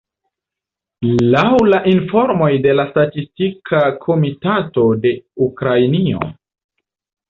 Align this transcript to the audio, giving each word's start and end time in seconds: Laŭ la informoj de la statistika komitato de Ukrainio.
Laŭ 1.35 1.43
la 1.73 1.81
informoj 1.91 2.49
de 2.65 2.75
la 2.79 2.87
statistika 2.95 3.85
komitato 4.09 4.91
de 5.07 5.17
Ukrainio. 5.53 6.31